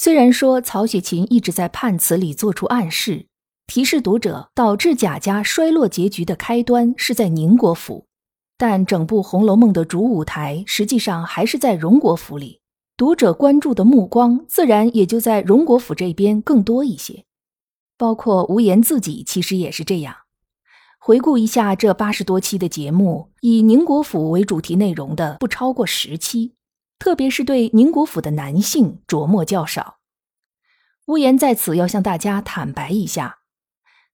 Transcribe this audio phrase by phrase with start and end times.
[0.00, 3.26] 虽然说曹雪芹一直在判词里做出暗示，
[3.66, 8.06] 提示读者导致贾家衰落结局的开端是在宁国府，
[8.56, 12.60] 但整部《红楼梦》的主舞台实际上还是在荣国府里，
[12.96, 17.24] 读者关注的目光自然也就在荣国府这边更多一些。
[17.96, 20.14] 包括无言自己其实也是这样。
[21.00, 26.52] 回顾一下这八十多期的节目，以宁国府为主题内容的不超过十期。
[26.98, 29.98] 特别是对宁国府的男性琢磨较少，
[31.06, 33.38] 无言在此要向大家坦白一下：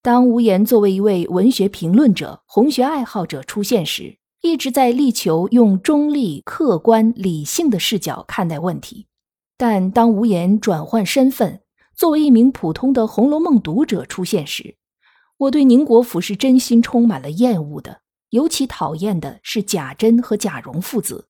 [0.03, 9.07] 当无言作为一位文学评论者、红学爱好者出现时，一直在力求用中立、客观、理性的视角看待问题。
[9.57, 11.63] 但当无言转换身份，
[11.97, 14.77] 作为一名普通的《红楼梦》读者出现时，
[15.39, 21.29] 我对宁国府是真心充满了厌恶的，尤其讨厌的是贾珍和贾蓉父子。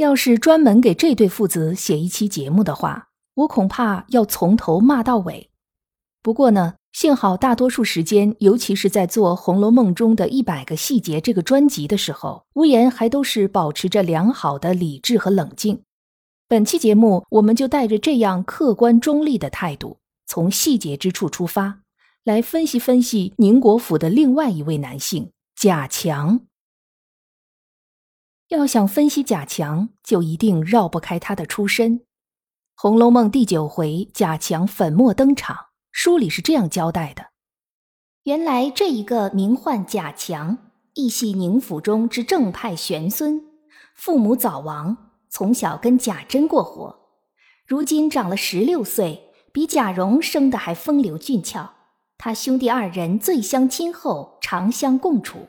[0.00, 5.50] 要是专门给这对父子写一期节目的话，我恐怕要从头骂到尾。
[6.22, 15.82] 不过呢，幸好大多数时间，尤其是在做《红楼梦》中的一百个细节这个专辑的时候，无言还都是保持着良好的理智和冷静。
[16.48, 21.80] 本期节目，我们就带着这样客观中立的态度，从细节之处出发，
[22.24, 26.40] 来分析分析宁国府的另外一位男性贾强。
[28.50, 32.00] 要想分析贾强，就一定绕不开他的出身。
[32.74, 37.26] 《红楼梦》第九回，贾强粉墨登场，书里是这样交代的：
[38.24, 40.58] 原来这一个名唤贾强，
[40.94, 43.40] 亦系宁府中之正派玄孙，
[43.94, 44.96] 父母早亡，
[45.28, 46.98] 从小跟贾珍过活，
[47.64, 51.70] 如今长了十六岁，比贾蓉生的还风流俊俏。
[52.18, 55.46] 他兄弟二人最相亲厚，常相共处。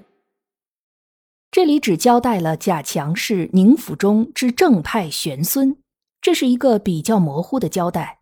[1.52, 5.76] 这里只交代了贾强是宁府中之正派玄孙，
[6.22, 8.22] 这是一个比较模糊的交代。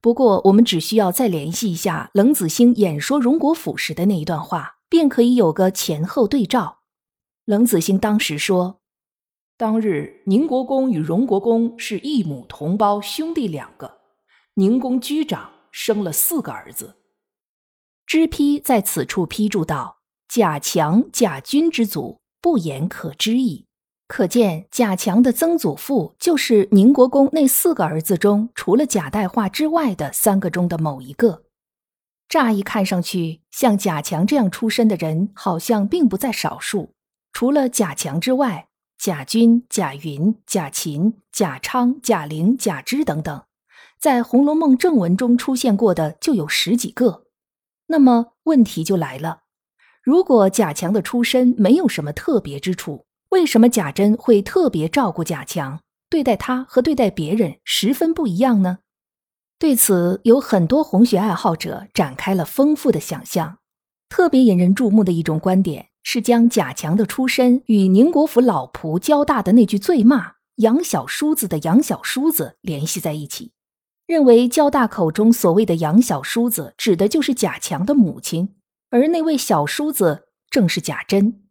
[0.00, 6.80] 不过，我们只需要再联系一下冷子兴演说荣国府时的那一段话，便可以有个前后对照。
[7.44, 8.80] 冷子兴当时说
[9.56, 13.98] ：“当日宁国公与荣国公是异母同胞兄弟两个，
[14.54, 16.96] 宁公居长，生了四个儿子。”
[18.04, 19.98] 知批在此处批注道
[20.28, 23.66] ：“贾强、贾君之祖。”不言可知矣。
[24.06, 31.44] 可见贾强的曾祖父就是宁国公那四个儿子中，除了贾代化之外的三个中的某一个。
[32.28, 36.94] 乍一看上去，像贾强这样出身的人，好像并不在少数。
[37.32, 38.68] 除了贾强之外，
[38.98, 43.44] 贾军、贾云、贾琴、贾昌、贾玲、贾芝等等，
[44.00, 47.24] 在《红楼梦》正文中出现过的就有十几个。
[47.86, 49.40] 那么问题就来了。
[50.08, 58.78] 如果贾强的出身没有什么特别之处，为什么贾珍会特别照顾贾强，对待他和对待别人十分不一样呢？
[59.58, 63.58] 对此，有很多红学爱好者展开了丰富的想象。
[64.08, 73.52] 特别引人注目的一种观点是将贾强的出身与宁国府老仆交大的那句醉骂“杨小叔子”的杨小叔子联系在一起，
[74.06, 78.54] 认为交大口中所谓的杨小叔子指的就是贾强的母亲。
[78.90, 81.42] 而那位小叔子正是贾珍，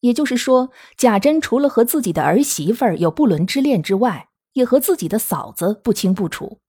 [0.00, 6.60] 也就是说，贾珍除了和自己的儿媳妇儿有不伦之恋之外，也和自己的嫂子不清不楚，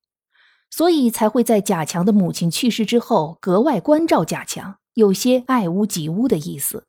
[0.69, 6.85] 所以才会在贾强的母亲去世之后格外关照贾强，有些爱屋及乌的意思。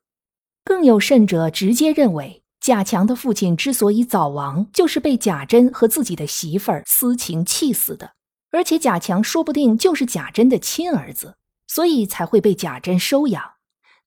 [0.65, 8.11] 更有甚者，直接认为贾强的父亲之所以早亡，就是被贾珍和自己的媳妇儿私情气死的，
[8.51, 11.35] 而且贾强说不定就是贾珍的亲儿子。
[11.69, 13.53] 所以才会被贾珍收养，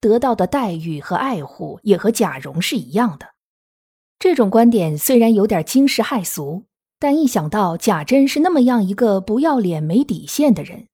[0.01, 3.35] 得到的待遇和爱护也和贾蓉是一样的。
[4.19, 6.65] 这种观点虽然有点惊世骇俗，
[6.99, 10.89] 但一想到贾珍是那么样一个不要脸、没底线的人，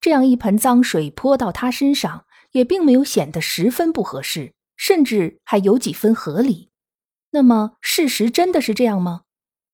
[0.00, 6.70] 这样一盆脏水泼到他身上，也并没有显得十分不合适，甚至还有几分合理。
[7.30, 9.22] 那么，事实真的是这样吗？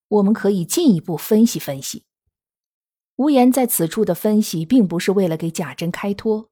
[0.09, 2.03] 我们可以进一步分析分析。
[3.17, 6.49] 无言在此处的分析，并不是为了给贾珍开脱。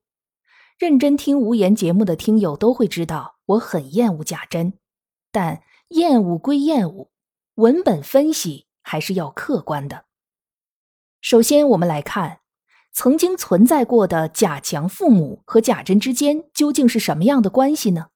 [0.78, 4.74] 认真听无言节目的听友都会知道，我很厌恶贾珍。
[5.32, 7.10] 但厌恶归厌恶，
[7.56, 10.06] 文本分析还是要客观的。
[11.22, 12.40] 首先，我们来看
[12.92, 18.08] 曾经存在过的贾强父母和贾珍之间究竟是什么样的关系呢？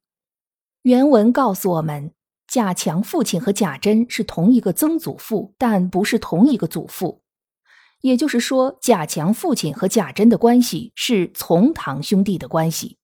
[0.83, 2.13] 原文告诉我们，
[2.47, 7.23] 贾强父亲和贾珍是同一个曾祖父，但不是同一个祖父。
[8.05, 12.99] 也就是说，贾强父亲和贾珍的关系是从堂兄弟的关系。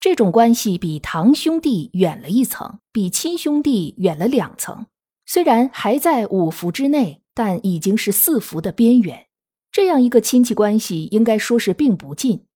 [0.00, 4.86] 这种关系比堂兄弟远了一层，比亲兄弟远了两层。
[5.26, 9.26] 虽然还在五福之内，但已经是四福的边缘。
[9.70, 12.46] 这样一个亲戚关系，应该说是并不近。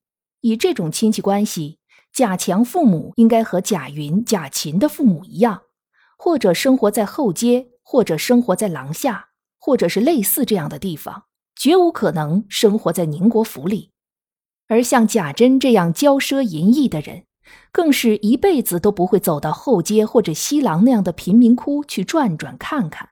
[0.41, 1.79] 以这种亲戚关系，
[2.11, 5.65] 贾强父母应该和贾云、贾琴的父母一样，
[6.17, 9.29] 或者生活在后街，或者生活在廊下，
[9.59, 11.25] 或者是类似这样的地方，
[11.63, 13.93] 绝无可能生活在宁国府里。
[14.67, 17.23] 而像贾珍这样骄奢淫逸的人。
[17.71, 23.11] 更是一辈子都不会走到后街或者西廊那样的贫民窟去转转看看，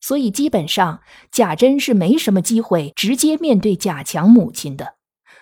[0.00, 1.00] 所以基本上
[1.30, 4.96] 贾珍是没什么机会直接面对贾强母亲的，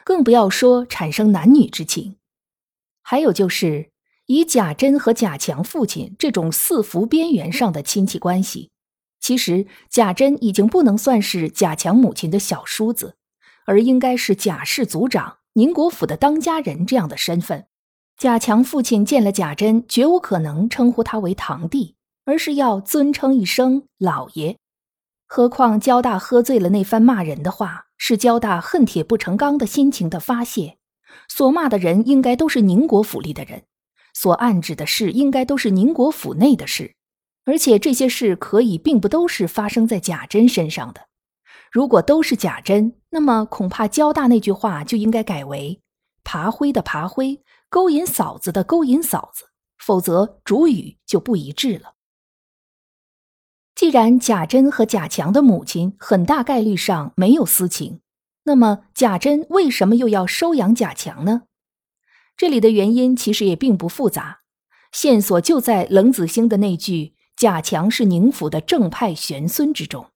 [0.04, 2.16] 更不要说产生男女之情。
[3.02, 3.90] 还有就是
[4.26, 8.70] 以贾珍和贾强父亲这种四福边缘上的亲戚关系，
[9.26, 13.17] 其实贾珍已经不能算是贾强母亲的小叔子，
[13.64, 17.67] 而应该是贾氏族长、宁国府的当家人这样的身份。
[18.17, 24.58] 贾强父亲见了贾珍，绝无可能称呼他为堂弟，而是要尊称一声老爷。
[25.26, 30.76] 何况焦大喝醉了那番骂人的话，是焦大恨铁不成钢的心情的发泄。
[31.29, 33.64] 所骂的人应该都是宁国府里的人，
[34.14, 36.94] 所暗指的事应该都是宁国府内的事，
[37.46, 41.08] 而且这些事可以并不都是发生在贾珍身上的。
[41.72, 45.81] 如果都是贾珍，那么恐怕交大那句话就应该改为
[46.22, 47.43] “爬灰的爬灰”。
[47.69, 49.46] 勾引嫂子的勾引嫂子，
[49.76, 51.94] 否则主语就不一致了。
[53.75, 58.00] 既然贾珍和贾强的母亲很大概率上没有私情，
[58.44, 61.43] 那么贾珍为什么又要收养贾强呢？
[62.37, 64.43] 这里的原因其实也并不复杂，
[64.93, 70.06] 线索就在冷子兴的那句“贾强是宁府的正派玄孙”之中。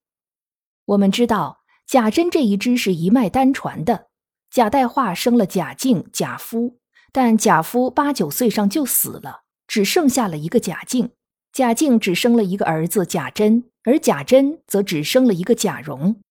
[0.87, 4.08] 我们知道贾珍这一支是一脉单传的，
[4.50, 6.78] 贾代化生了贾静、贾夫。
[7.12, 11.11] 但贾夫八九岁上就死了，只剩下了一个贾静。
[11.52, 16.23] 贾静只生了一个儿子贾珍，而贾珍则只生了一个贾蓉。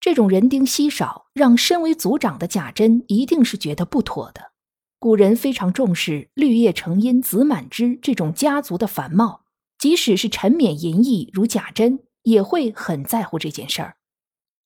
[0.00, 4.52] 这种人丁稀少，让身为族长的贾珍一定是觉得不妥的。
[4.98, 9.44] 古人非常重视“绿叶成荫子满枝”这种家族的繁茂，
[9.78, 13.96] 即使是沉湎淫逸如贾珍，也会很在乎这件事儿。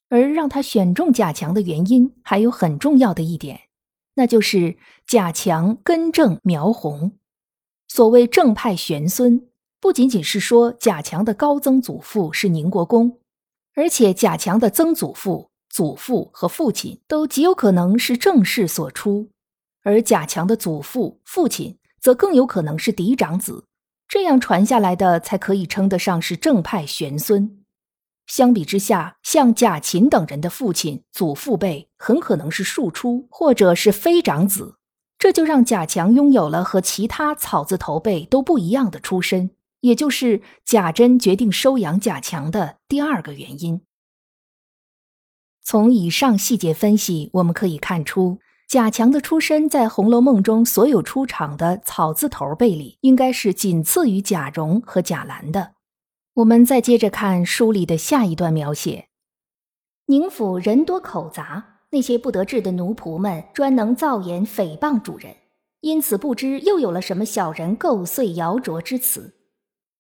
[0.09, 3.61] 而让他选中贾强的原因，还有很重要的一点。
[4.15, 4.77] 那就是
[5.07, 7.13] 贾强根正苗红。
[7.89, 9.49] 所谓正派玄孙，
[9.81, 13.19] 不仅仅是说贾强的高曾祖父是宁国公，
[13.75, 19.31] 而且贾强的曾祖父、祖父和父亲都极有可能是正室所出，
[19.83, 23.65] 而贾强的祖父、父亲则更有可能是嫡长子。
[24.11, 27.63] 这样传下来的，才可以称得上是正派玄孙。
[28.27, 34.79] 相比之下，像贾琴等人的父亲、祖父辈很可能是庶出，或者是非长子，
[35.17, 39.51] 这就让贾强拥有了和其他草字头辈都不一样的出身，
[39.83, 43.81] 也就是贾珍决定收养贾强的第二个原因。
[45.63, 55.73] 从以上细节分析，我们可以看出，贾强的出身在《红楼梦》中所有出场的草字头辈里，应该是仅次于贾蓉和贾兰的。
[56.35, 59.09] 我们再接着看书里的下一段描写：
[60.07, 65.35] 宁府人多口杂，那些不得志的奴仆们专能造言诽谤主人，
[65.81, 69.35] 因此不知又有了什么小人构碎谣诼之词。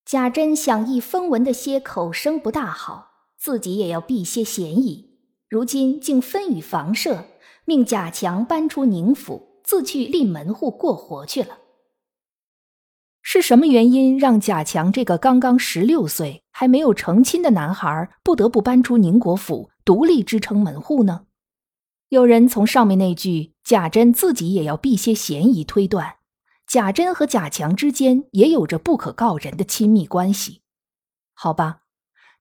[0.04, 7.24] 贾珍想议风闻的些口声不大好，自己也要避些嫌疑，如今竟分与房舍，
[7.64, 11.58] 命贾强搬出宁府，自去立门户过活去了。
[13.22, 21.26] 是什么原因让贾强这个刚刚十六岁还没有成亲的男孩不得不搬出宁国府，独立支撑门户呢？
[22.08, 26.16] 有人从上面那句“贾珍自己也要避些嫌疑”推断，
[26.66, 30.62] 贾珍和贾强之间也有着不可告人的亲密关系。
[31.34, 31.82] 好吧，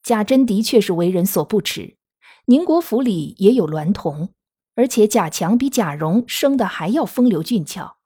[0.02, 1.98] 贾珍的确是为人所不齿，
[2.46, 4.30] 宁国府里也有娈童，
[4.76, 7.98] 而且贾强比贾蓉生的还要风流俊俏。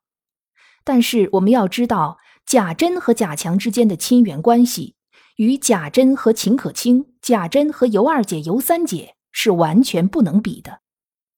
[0.84, 2.18] 但是我们要知道。
[2.46, 4.96] 贾珍和贾强之间的亲缘关系，
[5.36, 10.82] 与贾珍和秦可卿、贾珍和尤二姐、尤三姐是完全不能比的。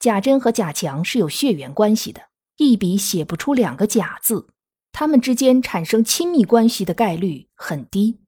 [0.01, 2.23] 贾珍和贾强是有血缘关系的，
[2.57, 4.49] 一笔写不出两个贾字，
[4.91, 8.19] 他们之间产生亲密关系的概率很低。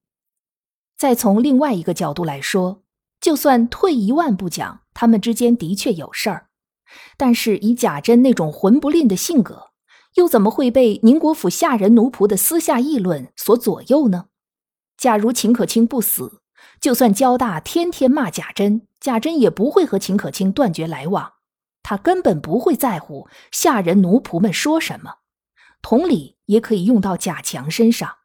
[0.97, 2.85] 再从另外一个角度来说，
[3.21, 6.48] 就算退一万步讲，他们之间的确有事儿。
[7.17, 9.71] 但是以贾珍那种混不吝的性格，
[10.15, 14.27] 又怎么会被宁国府下人奴仆的私下议论所左右呢？
[14.97, 16.41] 假如秦可卿不死，
[16.81, 21.35] 就算交大天天骂贾珍，贾珍也不会和秦可卿断绝来往。
[21.83, 25.19] 他根本不会在乎下人奴仆们说什么。
[25.81, 28.17] 同理，也可以用到贾强身上。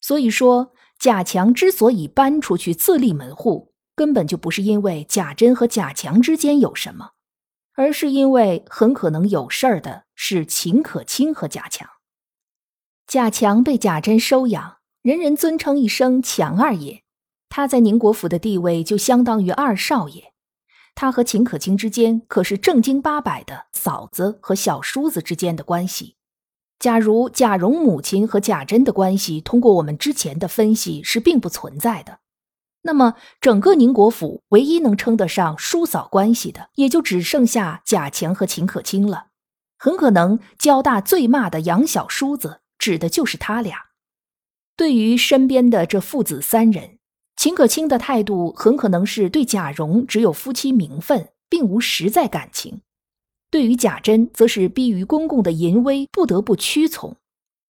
[0.00, 7.10] 所以说，贾强之所以搬出去自立门户，根本就不是因为贾珍和贾强之间有什么，
[7.74, 11.88] 而是因为很可能有事儿的是秦可卿和贾强。
[13.06, 17.02] 贾强被贾珍收养，人人尊称一声“强二爷”，
[17.50, 20.32] 他在宁国府的地位就相当于二少爷。
[20.96, 26.16] 他和秦可卿之间可是正经八百的嫂子和小叔子之间的关系。
[26.78, 32.20] 假如贾蓉母亲和贾珍的关系，通过我们之前的分析是并不存在的，
[32.84, 39.26] 那么整个宁国府唯一能称得上叔嫂关系的，也就只剩下贾强和秦可卿了。
[39.76, 43.86] 很可能交大最骂的杨小叔子，指的就是他俩。
[44.76, 46.98] 对于身边的这父子三人。
[47.36, 52.78] 秦可卿的态度很可能是对贾蓉只有夫妻名分，并无实在感情；
[53.50, 57.16] 对于贾珍，则是逼于公公的淫威，不得不屈从；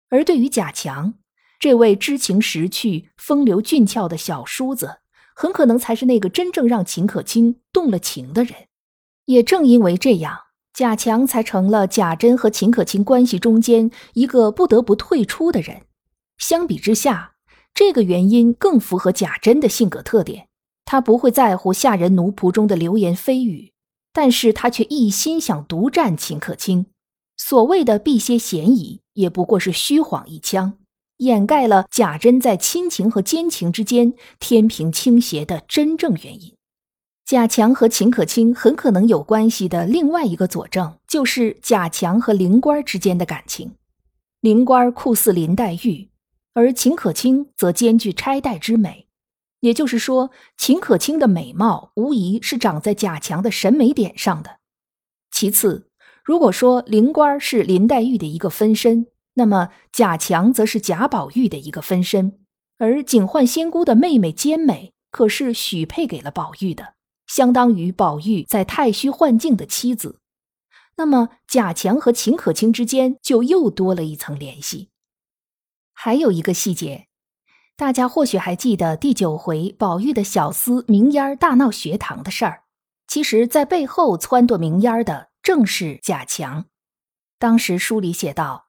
[0.10, 1.14] 而对于贾强
[1.60, 5.00] 这位知情识趣、风流俊俏的小叔子，
[5.36, 8.54] 很可能才是那个真正让秦可卿动了情的人。
[9.26, 10.38] 也正因为这样，
[10.74, 15.84] 贾强才成了贾珍和秦可卿关系中间一个不得不退出的人。
[16.38, 17.36] 相比之下，
[17.74, 20.48] 这个原因更符合贾珍的性格特点，
[20.84, 23.72] 他不会在乎下人奴仆中的流言蜚语，
[24.14, 26.88] 但是他却一心想独占秦可卿。
[27.38, 30.78] 所谓的避些嫌疑，也不过是虚晃一枪，
[31.18, 36.56] 掩盖了贾珍在亲情和奸情之间天平倾斜的真正原因。
[37.26, 43.76] 贾强和秦可卿很可能有关系的另外一个佐证，就是贾强和灵官之间的感情。
[44.42, 46.10] 灵官酷似林黛玉。
[46.54, 49.08] 而秦可卿则兼具钗黛之美，
[49.60, 54.60] 也就是说，秦可卿的美貌无疑是长在贾强的审美点上的。
[55.32, 55.90] 其次，
[56.24, 62.40] 如果说灵官是林黛玉的一个分身，那么贾强则是贾宝玉的一个分身。
[62.78, 70.20] 而警幻仙姑的妹妹兼美，可是许配给了宝玉的，相当于宝玉在太虚幻境的妻子。
[70.98, 74.90] 那么贾强和秦可卿之间就又多了一层联系。
[75.94, 77.08] 还有一个细节，
[77.78, 82.64] 大家或许还记得第九回宝玉的小厮明烟大闹学堂的事儿。
[83.08, 86.66] 其实，在背后撺掇明烟的正是贾强。
[87.38, 88.65] 当时书里写道：“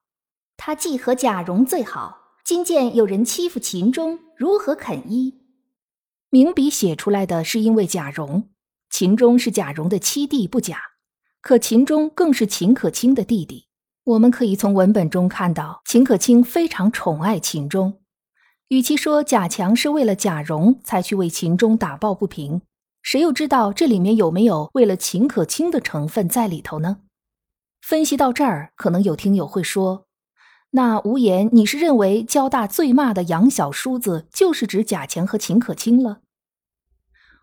[0.56, 5.40] 他既和贾蓉最好，今见有人欺负秦钟，如何肯依？”
[6.30, 8.50] 明笔写出来的是因为贾蓉，
[8.90, 10.78] 秦钟是贾蓉的七弟不假，
[11.40, 13.68] 可秦钟更是秦可卿的弟弟。
[14.04, 18.00] 我们可以从文本中看到，秦可卿非常宠爱秦钟。
[18.68, 22.62] 与其说贾强是为了贾蓉才去为秦钟打抱不平，
[23.02, 26.98] 谁又知道这里面有没有为了秦可卿的成分在里头呢？
[27.80, 30.05] 分析到这儿，可能有听友会说
[30.70, 36.20] ：“那无言，你是认为交大最骂的杨小叔子就是指贾强和秦可卿了？”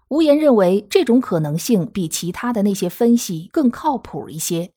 [0.09, 4.71] 无言认为这种可能性比其他的那些分析更靠谱一些。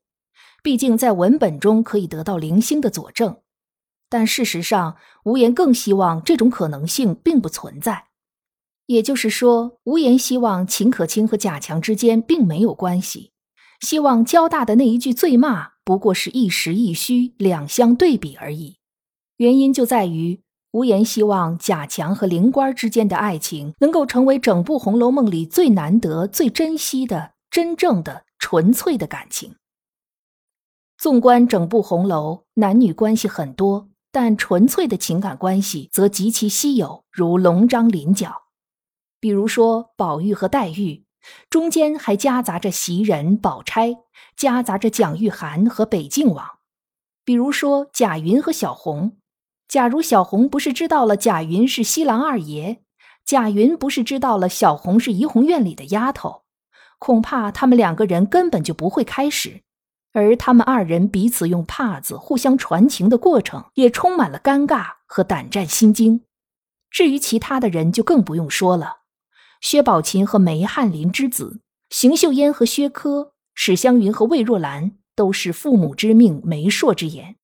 [0.63, 3.37] 毕竟在文本中可以得到零星的佐证，
[4.09, 8.07] 但事实上，无言更希望这种可能性并不存在。
[8.87, 13.33] 也就是说，无言希望秦可卿和贾强之间并没有关系，
[13.81, 18.79] 希望交大的那一句醉骂不过是一实一虚、两相对比而已。
[19.37, 20.41] 原因就在于，
[20.73, 29.55] 无言希望贾强和灵官之间的爱情能够成为整部《红楼梦》里最难得、最珍惜的真正的、纯粹的感情。
[30.99, 38.43] 纵观整部红楼，男女关系很多，但纯粹的情感关系则极其稀有，如龙章麟角。
[39.21, 41.05] 比如说宝玉和黛玉，
[41.49, 43.97] 中间还夹杂着袭人、宝钗，
[44.37, 46.59] 夹杂着蒋玉菡和北静王。
[47.25, 49.17] 比如说贾云和小红，
[49.69, 52.83] 假如小红不是知道了贾云是西郎二爷，
[53.25, 56.43] 贾云不是知道了小红是怡红院里的丫头，
[56.99, 59.63] 恐怕他们两个人根本就不会开始。
[60.13, 66.23] 而他们二人彼此用帕子互相传情的过程，也充满了尴尬和胆战心惊。
[66.89, 69.01] 至于其他的人，就更不用说了。
[69.61, 71.61] 薛宝琴和梅翰林之子，
[71.91, 77.37] 邢岫烟和薛科，史湘云和魏若兰，都是父母之命、媒妁之言。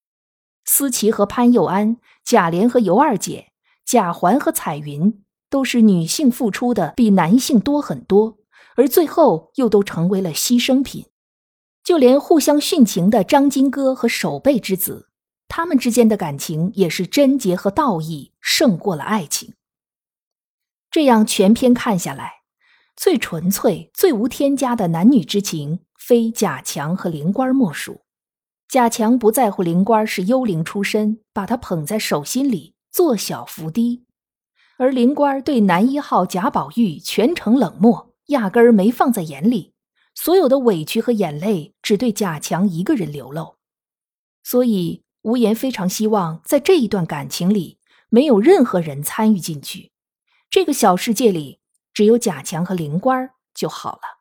[0.64, 3.48] 思琪和潘佑安，贾琏和尤二姐，
[3.84, 8.38] 贾环和彩云，都是女性付出的比男性多很多，
[8.76, 11.06] 而最后又都成为了牺牲品。
[11.82, 15.08] 就连互相殉情的张金戈和守备之子，
[15.48, 19.54] 他们之间的感情也是贞洁和道义胜过了爱情。
[20.92, 22.42] 这样全篇看下来，
[22.94, 28.02] 最纯粹、最无添加的男女之情，非贾强和灵官莫属。
[28.68, 34.04] 贾强不在乎灵官是幽灵出身，把他捧在手心里，做小伏低；
[34.76, 39.72] 而灵官对男一号贾宝玉全程冷漠，压根儿没放在眼里。
[40.14, 43.54] 所有的委屈和眼泪只对贾强一个人流露，
[44.44, 47.78] 所以无言非常希望在这一段感情里
[48.10, 49.91] 没有任何人参与进去，
[50.52, 51.60] 这个小世界里
[51.94, 54.20] 只有贾强和灵官就好了。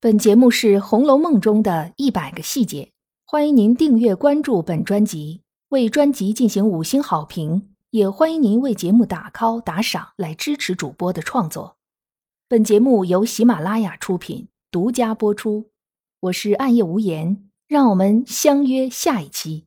[0.00, 2.90] 本节目是《红楼梦》中的一百个细节，
[3.24, 11.76] 欢迎您订阅关注本专辑，为专辑进行五星好评，也欢迎您为节目打 call 打赏来支持主播的创作。
[12.48, 15.70] 本节目由喜马拉雅出品，独家播出。
[16.18, 19.66] 我是暗夜无言，让我们相约下一期。